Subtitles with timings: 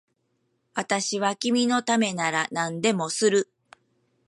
[0.73, 3.51] 私は君のためなら何でもする